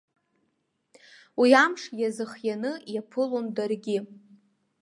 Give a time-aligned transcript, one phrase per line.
[1.39, 3.97] Уи амш иазхианы иаԥылон даргьы.